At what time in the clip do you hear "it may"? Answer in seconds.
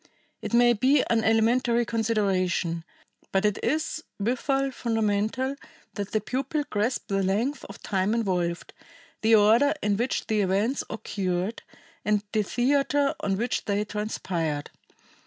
0.41-0.73